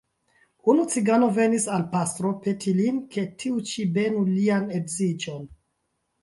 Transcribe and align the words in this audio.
Unu 0.71 0.85
cigano 0.93 1.27
venis 1.35 1.67
al 1.75 1.83
pastro 1.91 2.31
peti 2.45 2.73
lin, 2.79 2.97
ke 3.13 3.27
tiu 3.43 3.61
ĉi 3.73 3.87
benu 3.99 4.25
lian 4.31 4.67
edziĝon. 4.81 5.47